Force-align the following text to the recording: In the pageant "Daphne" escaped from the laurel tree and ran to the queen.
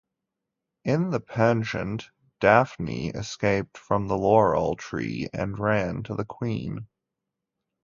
In 0.83 1.11
the 1.11 1.19
pageant 1.19 2.09
"Daphne" 2.39 3.09
escaped 3.09 3.77
from 3.77 4.07
the 4.07 4.17
laurel 4.17 4.75
tree 4.75 5.29
and 5.31 5.59
ran 5.59 6.01
to 6.05 6.15
the 6.15 6.25
queen. 6.25 6.87